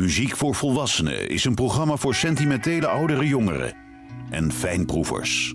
[0.00, 3.76] Muziek voor Volwassenen is een programma voor sentimentele oudere jongeren
[4.30, 5.54] en fijnproevers.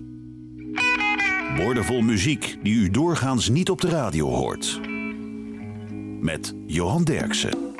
[1.56, 4.80] Woordenvol muziek die u doorgaans niet op de radio hoort.
[6.20, 7.70] Met Johan Derksen.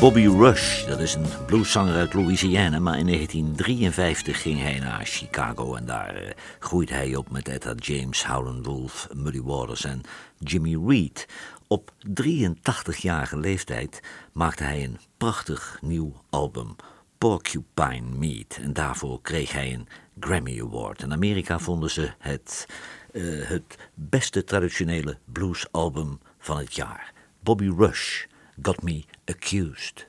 [0.00, 5.74] Bobby Rush, dat is een blueszanger uit Louisiana, maar in 1953 ging hij naar Chicago
[5.74, 10.00] en daar eh, groeit groeide hij op met Etta James, Howlin' Wolf, Muddy Waters en
[10.38, 11.26] Jimmy Reed.
[11.74, 14.00] Op 83-jarige leeftijd
[14.32, 16.76] maakte hij een prachtig nieuw album,
[17.18, 18.58] Porcupine Meat.
[18.60, 19.88] En daarvoor kreeg hij een
[20.20, 21.02] Grammy Award.
[21.02, 22.66] In Amerika vonden ze het,
[23.12, 27.12] eh, het beste traditionele bluesalbum van het jaar.
[27.40, 28.24] Bobby Rush,
[28.62, 30.06] Got Me Accused.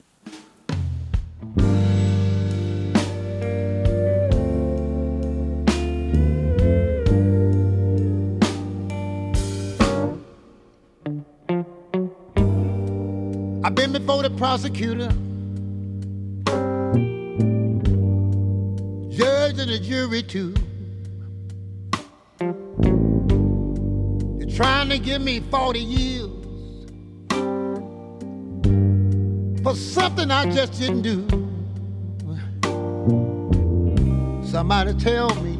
[14.36, 15.08] prosecutor,
[19.08, 20.54] judge, and a jury, too.
[22.40, 26.30] You're trying to give me 40 years
[29.62, 31.26] for something I just didn't do.
[34.46, 35.54] Somebody tell me.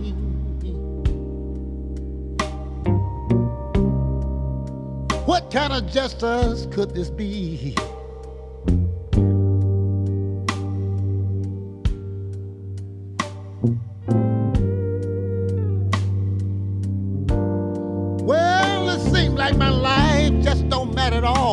[5.24, 7.74] What kind of justice could this be?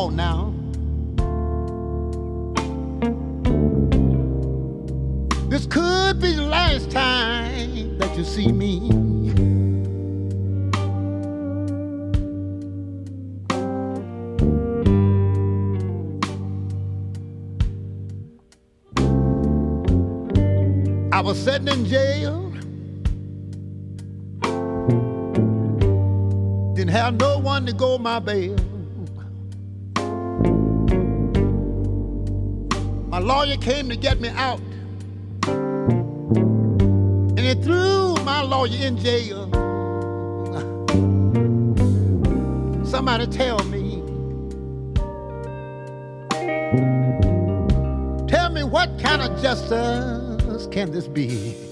[0.04, 0.52] on now.
[5.48, 8.90] This could be the last time that you see me.
[21.16, 22.40] I was sitting in jail.
[26.74, 28.56] Didn't have no one to go my bail.
[33.14, 34.58] My lawyer came to get me out.
[35.46, 39.48] And they threw my lawyer in jail.
[42.84, 44.02] Somebody tell me.
[48.26, 51.63] Tell me what kind of justice can this be?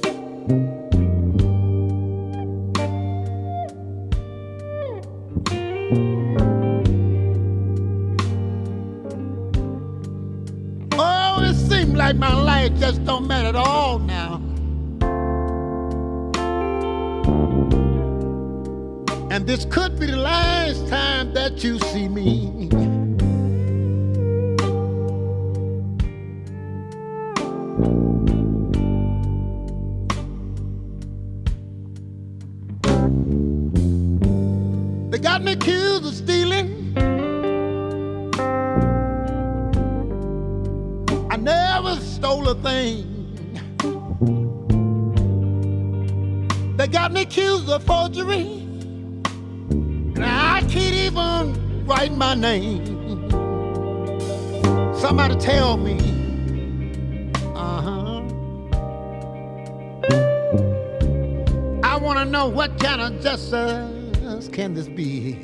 [35.22, 36.98] got me accused of stealing.
[41.30, 43.08] I never stole a thing.
[46.76, 48.62] They got me accused of forgery.
[49.70, 50.74] And I can't
[51.06, 52.84] even write my name.
[54.98, 55.98] Somebody tell me.
[57.54, 58.08] Uh huh.
[61.84, 63.91] I want to know what kind of justice.
[64.48, 65.38] Can this be?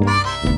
[0.00, 0.55] Bye.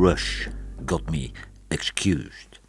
[0.00, 0.46] Rush
[0.86, 1.32] got me
[1.72, 2.60] excused.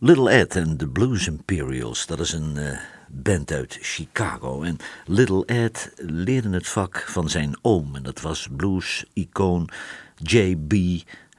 [0.00, 2.78] Little Ed and the Blues Imperials, dat is een eh,
[3.10, 4.62] band uit Chicago.
[4.62, 4.76] En
[5.06, 9.68] Little Ed leerde het vak van zijn oom, en dat was blues-icoon
[10.16, 10.72] J.B.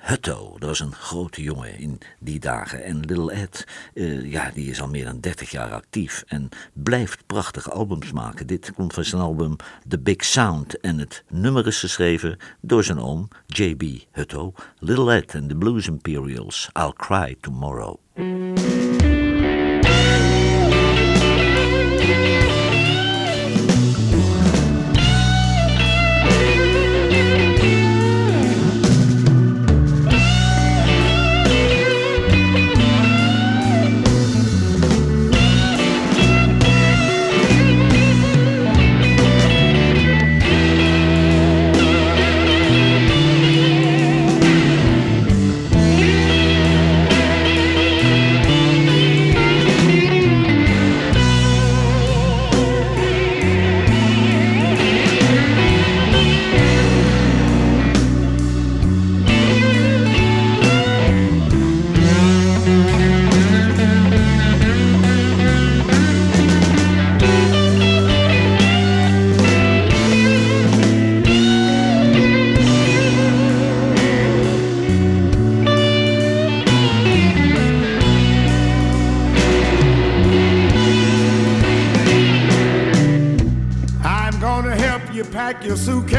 [0.05, 2.83] Hutto, dat was een grote jongen in die dagen.
[2.83, 7.25] En Little Ed, eh, ja, die is al meer dan 30 jaar actief en blijft
[7.27, 8.47] prachtige albums maken.
[8.47, 9.55] Dit komt van zijn album
[9.87, 13.83] The Big Sound en het nummer is geschreven door zijn oom J.B.
[14.11, 14.53] Hutto.
[14.79, 17.95] Little Ed and the Blues Imperials, I'll Cry Tomorrow.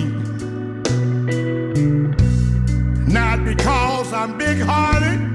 [3.06, 5.32] Not because I'm big hearted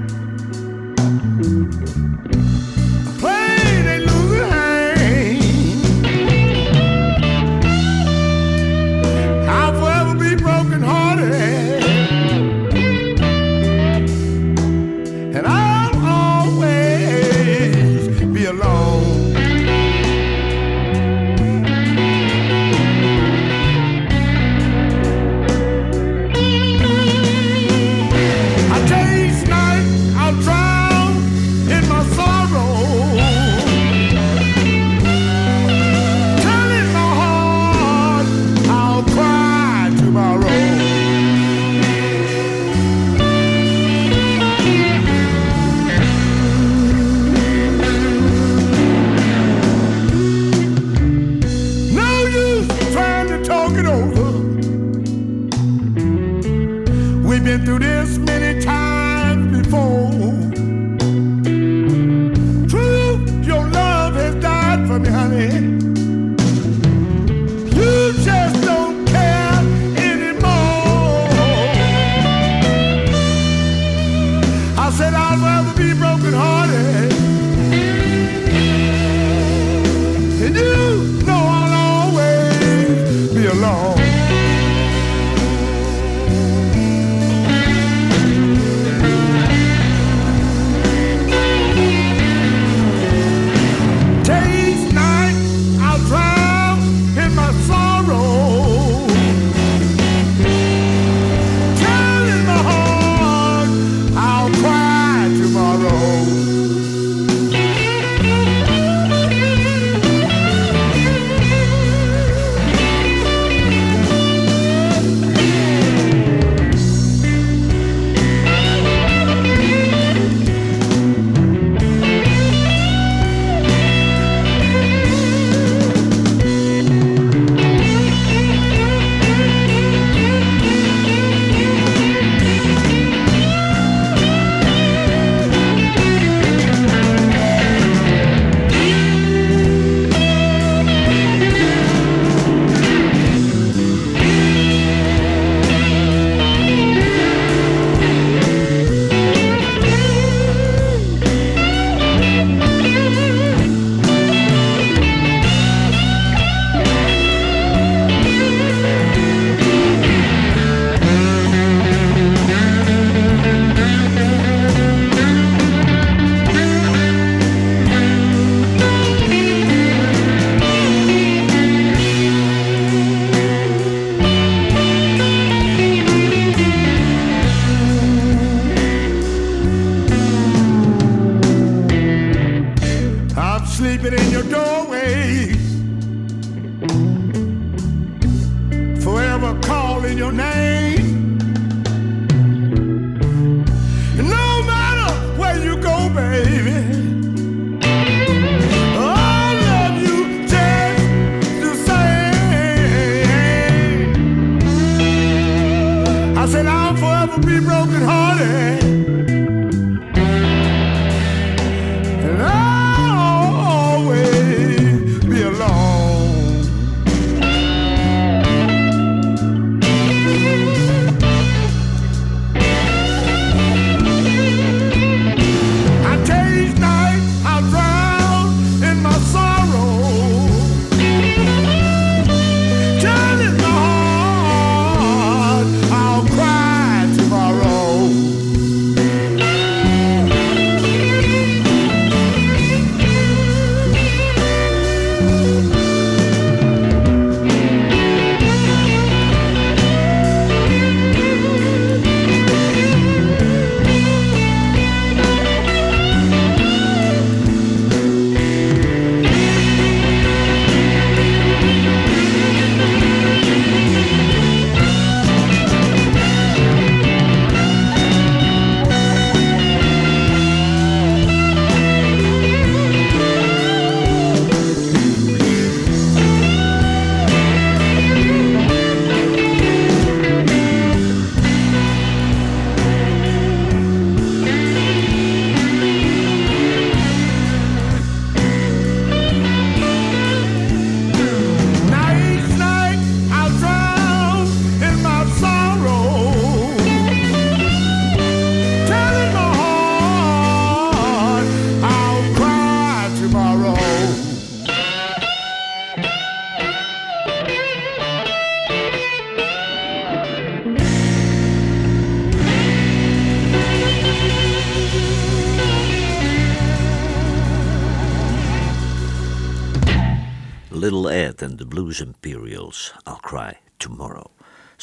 [83.61, 83.98] alone.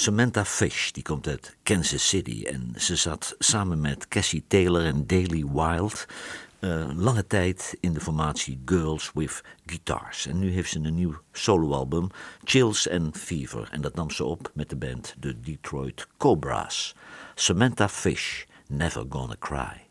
[0.07, 2.43] Samantha Fish, die komt uit Kansas City.
[2.45, 6.07] En ze zat samen met Cassie Taylor en Daley Wild
[6.61, 10.27] eh, lange tijd in de formatie Girls with Guitars.
[10.27, 12.07] En nu heeft ze een nieuw soloalbum,
[12.45, 13.69] Chills and Fever.
[13.71, 16.95] En dat nam ze op met de band The Detroit Cobras.
[17.35, 19.86] Samantha Fish, Never Gonna Cry.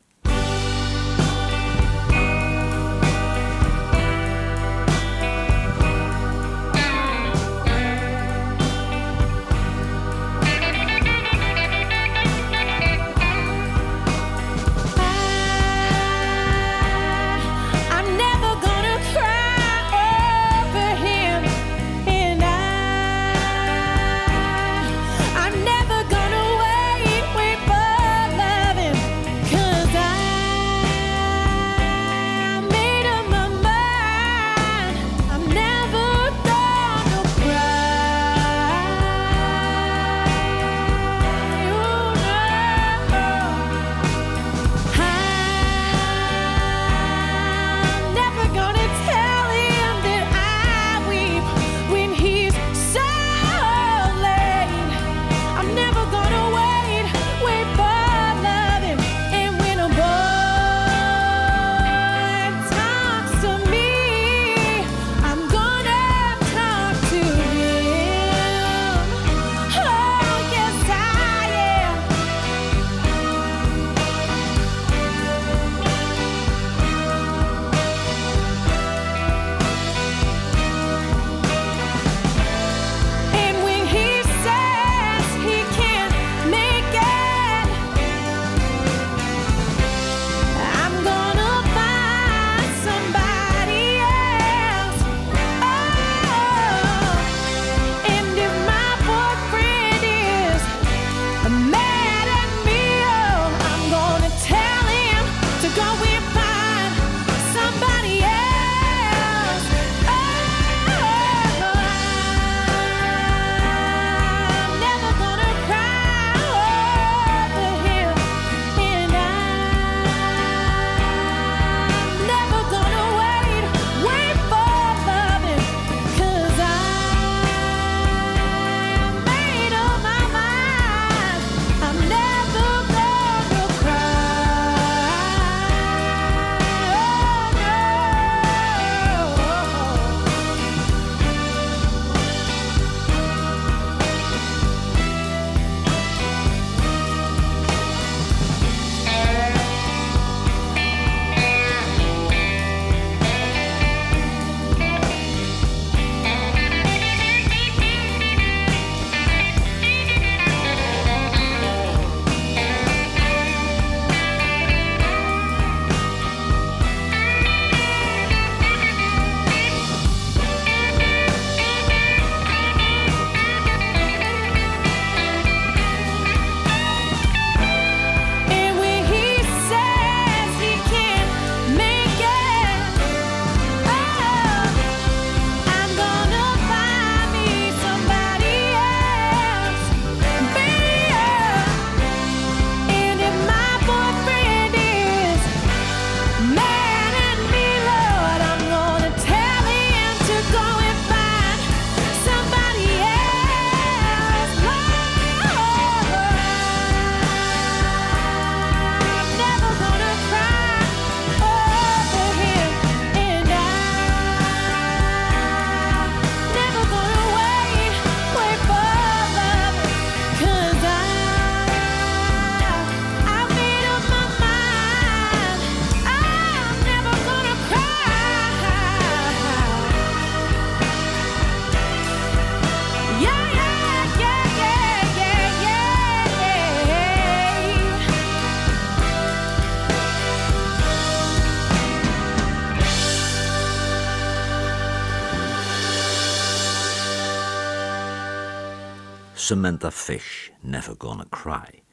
[249.47, 251.83] Samantha Fish, Never Gonna Cry.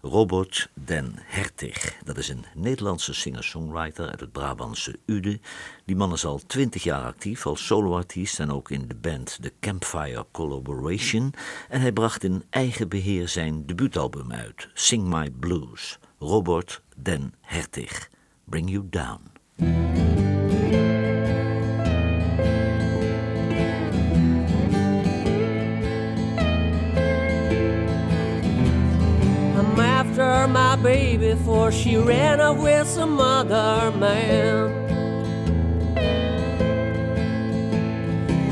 [0.00, 5.40] Robert den Hertig, dat is een Nederlandse singer-songwriter uit het Brabantse Ude.
[5.84, 9.52] Die man is al twintig jaar actief als soloartiest en ook in de band The
[9.60, 11.34] Campfire Collaboration.
[11.68, 15.98] En hij bracht in eigen beheer zijn debuutalbum uit, Sing My Blues.
[16.18, 18.08] Robert den Hertig,
[18.44, 19.32] Bring You Down.
[30.84, 34.82] baby for she ran off with some other man.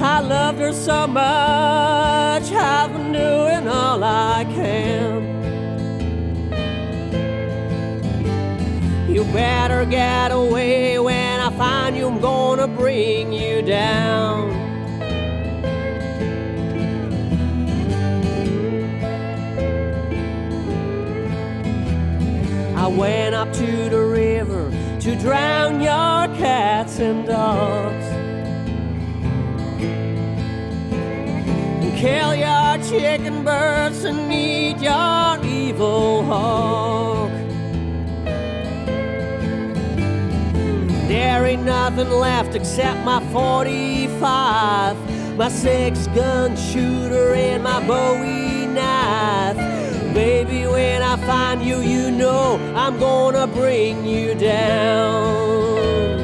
[0.03, 5.14] I loved her so much, I've been doing all I can.
[9.14, 14.71] You better get away when I find you, I'm gonna bring you down.
[22.96, 28.05] went up to the river to drown your cats and dogs
[31.81, 37.31] and kill your chicken birds and eat your evil hog.
[41.09, 44.96] There ain't nothing left except my 45,
[45.37, 48.41] my six gun shooter, and my Bowie
[50.14, 56.20] Baby, when I find you, you know I'm gonna bring you down.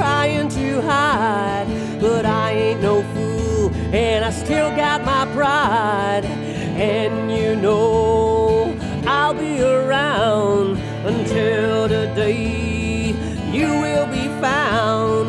[0.00, 1.66] trying to hide,
[2.00, 6.24] but I ain't no fool, and I still got my pride.
[6.94, 8.74] And you know
[9.06, 13.12] I'll be around until the day
[13.52, 15.28] you will be found.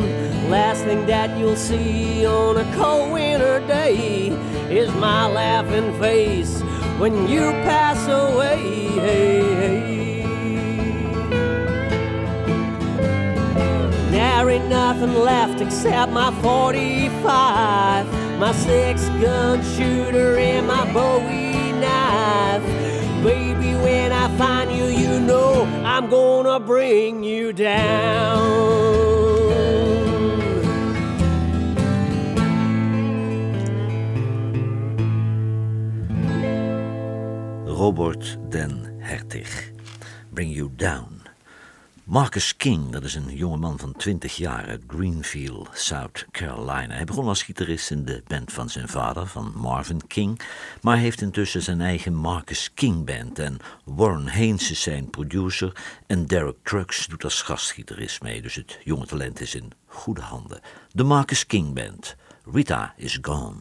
[0.50, 4.28] Last thing that you'll see on a cold winter day
[4.74, 6.62] is my laughing face
[6.98, 9.41] when you pass away.
[14.42, 17.12] There ain't nothing left except my 45,
[18.40, 22.64] my six gun shooter, and my Bowie knife.
[23.22, 28.66] Baby, when I find you, you know I'm gonna bring you down.
[37.78, 39.46] Robert Den Hertig.
[40.34, 41.11] Bring You Down.
[42.12, 46.94] Marcus King, dat is een jonge man van 20 jaar uit Greenfield, South Carolina.
[46.94, 50.40] Hij begon als gitarist in de band van zijn vader, van Marvin King,
[50.82, 53.38] maar heeft intussen zijn eigen Marcus King Band.
[53.38, 55.72] En Warren Haynes is zijn producer
[56.06, 58.42] en Derek Trucks doet als gastgitarist mee.
[58.42, 60.60] Dus het jonge talent is in goede handen.
[60.90, 62.16] De Marcus King Band.
[62.52, 63.56] Rita is gone.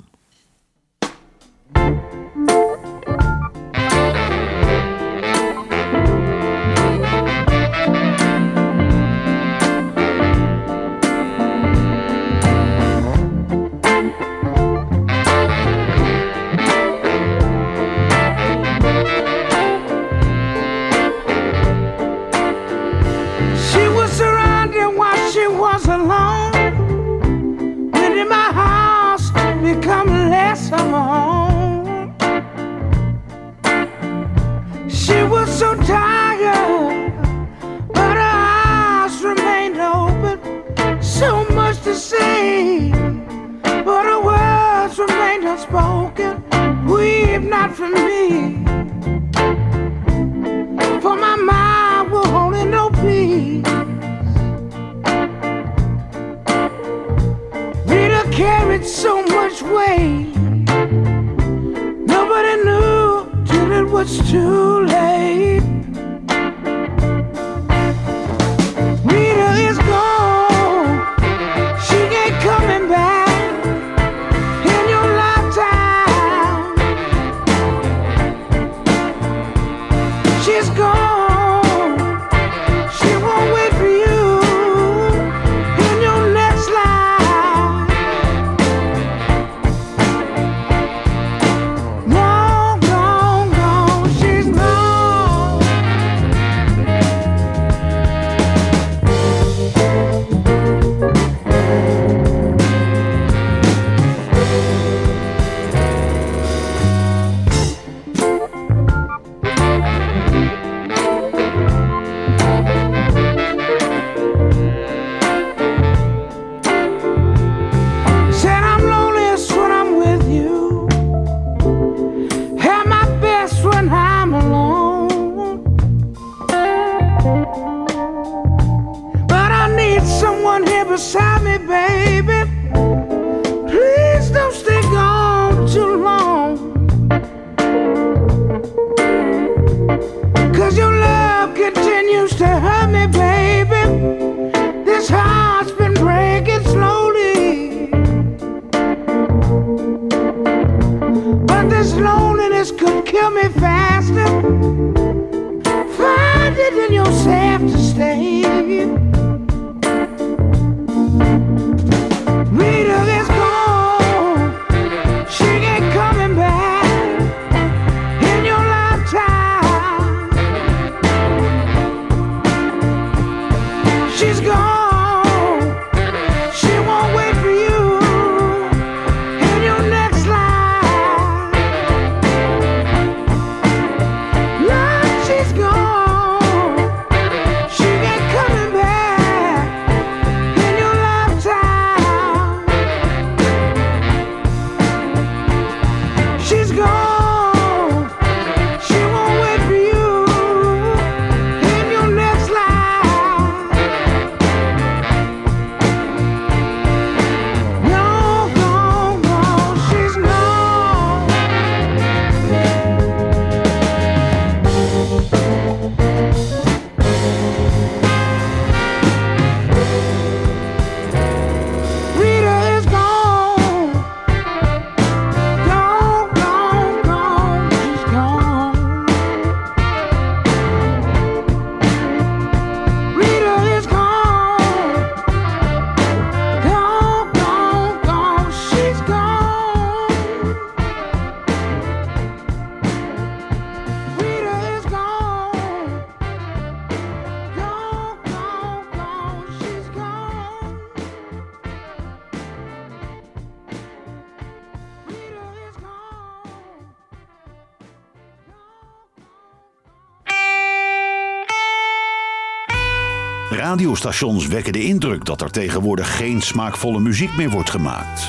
[263.71, 268.23] radiostations wekken de indruk dat er tegenwoordig geen smaakvolle muziek meer wordt gemaakt.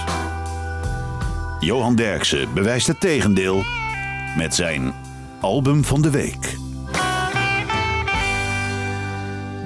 [1.62, 3.62] Johan Derksen bewijst het tegendeel
[4.36, 4.92] met zijn
[5.40, 6.60] album van de week.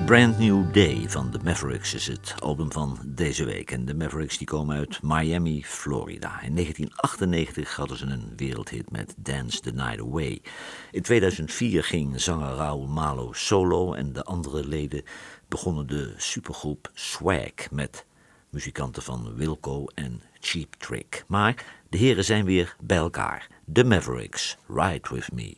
[0.07, 3.71] Brand New Day van The Mavericks is het album van deze week.
[3.71, 6.43] En de Mavericks die komen uit Miami, Florida.
[6.43, 10.43] In 1998 hadden ze een wereldhit met Dance the Night Away.
[10.91, 15.03] In 2004 ging zanger Raul Malo solo en de andere leden
[15.49, 18.05] begonnen de supergroep Swag met
[18.51, 21.25] muzikanten van Wilco en Cheap Trick.
[21.27, 23.49] Maar de heren zijn weer bij elkaar.
[23.73, 25.57] The Mavericks, Ride With Me.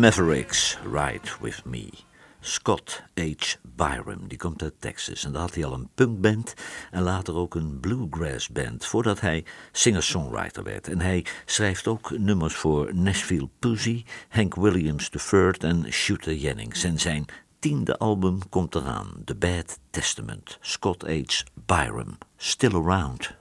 [0.00, 1.90] Mavericks, Ride With Me.
[2.40, 3.56] Scott H.
[3.64, 5.24] Byram, die komt uit Texas.
[5.24, 6.54] En daar had hij al een punkband
[6.90, 8.86] en later ook een bluegrass band...
[8.86, 10.88] voordat hij singer-songwriter werd.
[10.88, 16.84] En hij schrijft ook nummers voor Nashville Pussy, Hank Williams III en Shooter Jennings.
[16.84, 17.24] En zijn
[17.58, 20.58] tiende album komt eraan, The Bad Testament.
[20.60, 21.22] Scott H.
[21.66, 23.36] Byram, Still Around.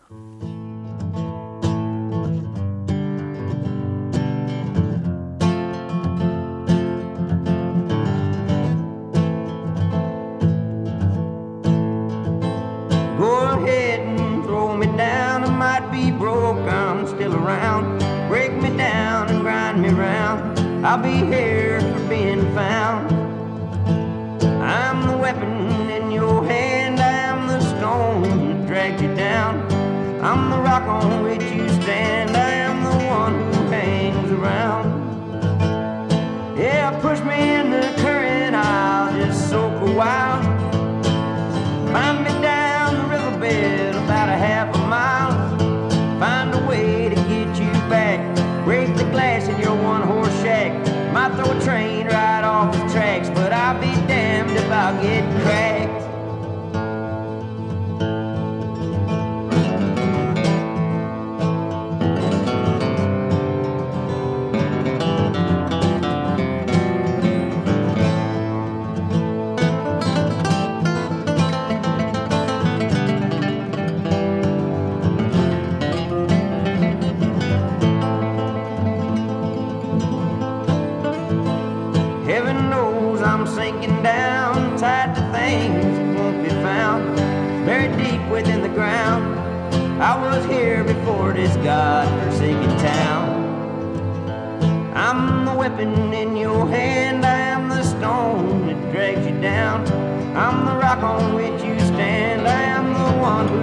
[91.63, 93.39] God-forsaken town.
[94.95, 99.81] I'm the weapon in your hand, I am the stone that drags you down.
[100.37, 103.59] I'm the rock on which you stand, I am the one who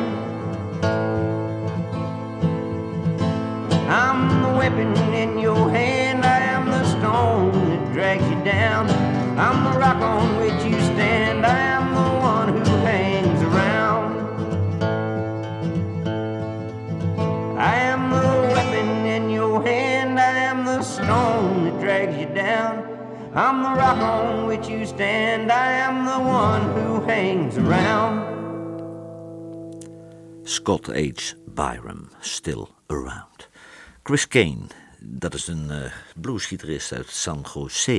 [3.89, 6.25] I'm the weapon in your hand.
[6.25, 8.89] I am the stone that drags you down.
[9.39, 10.76] I'm the rock on which you
[23.39, 25.51] I'm the rock on which you stand.
[25.51, 28.25] I am the one who hangs around.
[30.43, 31.35] Scott H.
[31.45, 33.45] Byram, Still Around.
[34.03, 34.65] Chris Kane,
[34.99, 37.95] dat is een eh, bluesgitarist uit San Jose.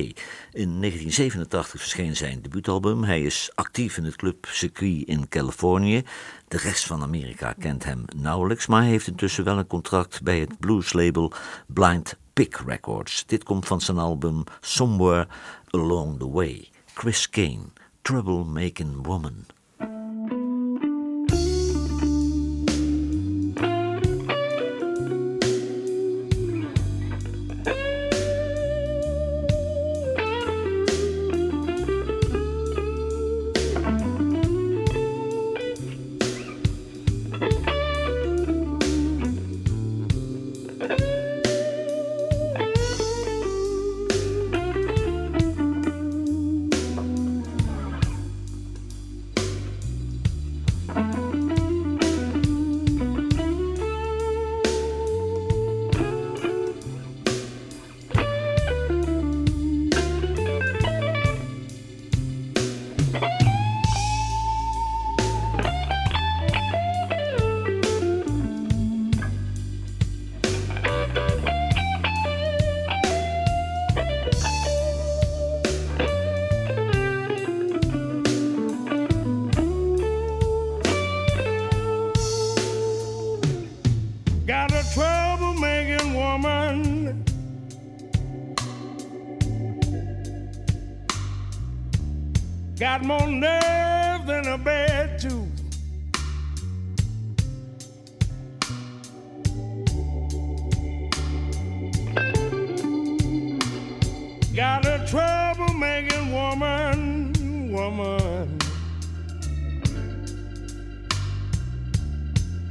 [0.51, 3.03] In 1987 verscheen zijn debuutalbum.
[3.03, 6.03] Hij is actief in het club Circuit in Californië.
[6.47, 10.39] De rest van Amerika kent hem nauwelijks, maar hij heeft intussen wel een contract bij
[10.39, 11.31] het blueslabel
[11.67, 13.23] Blind Pick Records.
[13.25, 15.27] Dit komt van zijn album Somewhere
[15.69, 16.69] Along the Way.
[16.93, 17.63] Chris Kane,
[18.01, 19.45] Troublemaking Woman.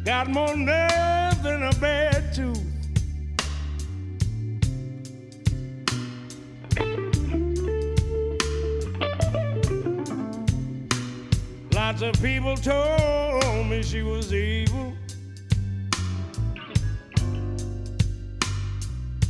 [0.09, 2.65] Got more nerve than a bad tooth.
[11.75, 14.95] Lots of people told me she was evil.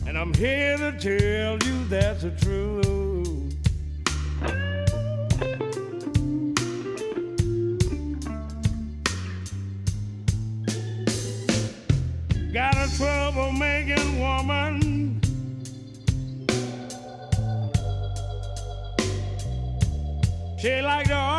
[0.07, 3.08] And I'm here to tell you that's the truth.
[20.59, 21.38] She liked the.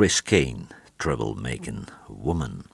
[0.00, 2.64] Chris Kane, Troublemaking Woman.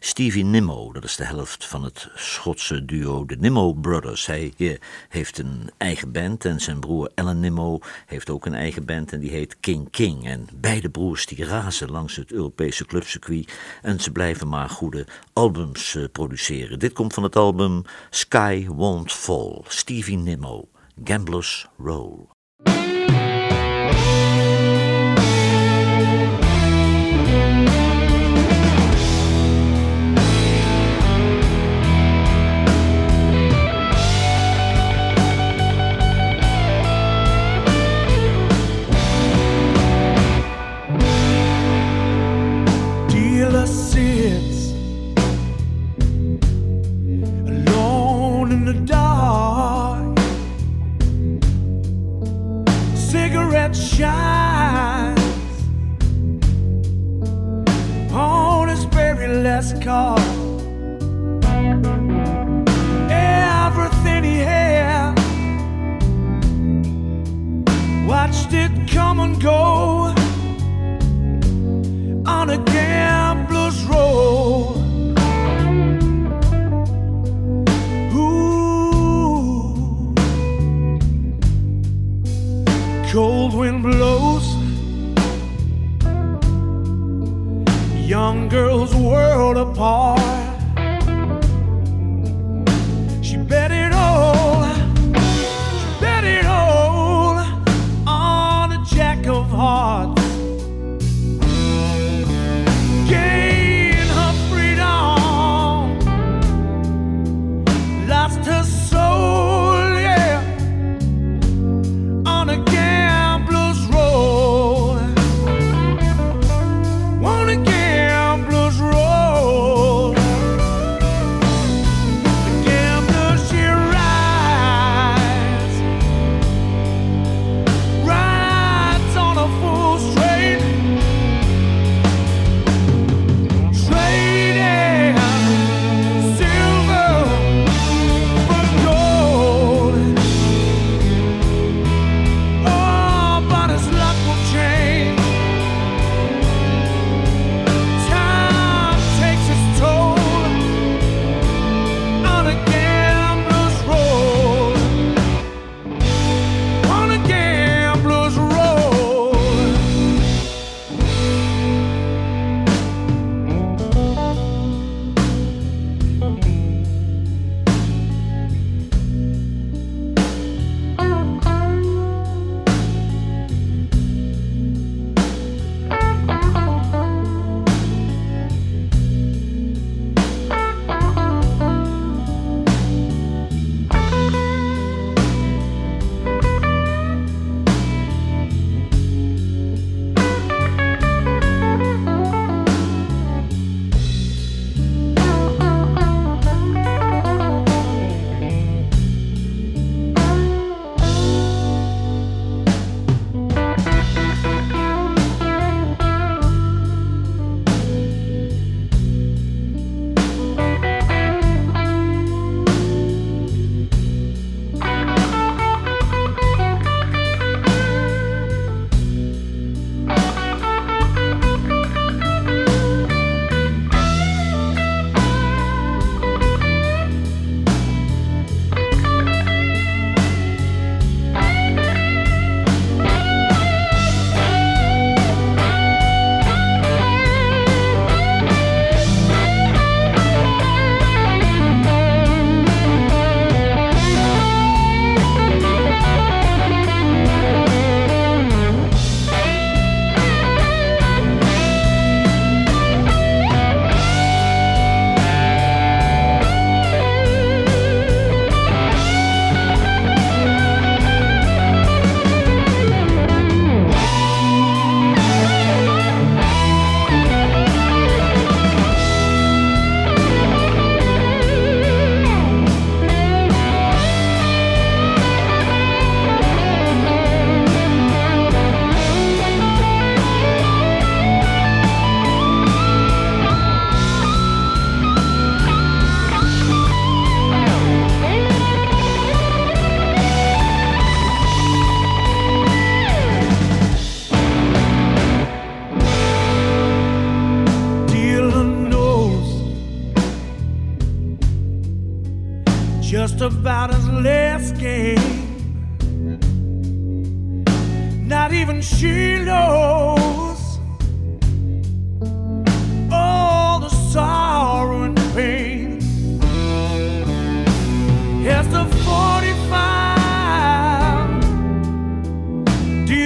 [0.00, 4.26] Stevie Nimmo, dat is de helft van het Schotse duo de Nimmo Brothers.
[4.26, 4.76] Hij eh,
[5.08, 9.20] heeft een eigen band en zijn broer Alan Nimmo heeft ook een eigen band en
[9.20, 10.26] die heet King King.
[10.26, 15.94] En beide broers die razen langs het Europese clubcircuit en ze blijven maar goede albums
[15.94, 16.78] eh, produceren.
[16.78, 20.68] Dit komt van het album Sky Won't Fall, Stevie Nimmo,
[21.04, 22.16] Gambler's Roll.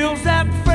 [0.05, 0.74] feels that.